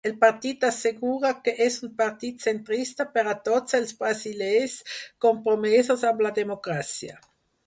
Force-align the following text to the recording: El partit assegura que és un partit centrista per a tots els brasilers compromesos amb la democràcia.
El 0.09 0.13
partit 0.21 0.63
assegura 0.67 1.31
que 1.47 1.53
és 1.65 1.75
un 1.87 1.91
partit 1.99 2.41
centrista 2.47 3.07
per 3.19 3.25
a 3.35 3.37
tots 3.51 3.77
els 3.81 3.95
brasilers 4.01 4.79
compromesos 5.27 6.11
amb 6.13 6.27
la 6.29 6.35
democràcia. 6.41 7.25